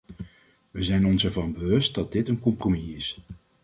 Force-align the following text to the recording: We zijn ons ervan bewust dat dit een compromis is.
We 0.71 0.83
zijn 0.83 1.05
ons 1.05 1.25
ervan 1.25 1.53
bewust 1.53 1.95
dat 1.95 2.11
dit 2.11 2.27
een 2.27 2.39
compromis 2.39 2.95
is. 2.95 3.17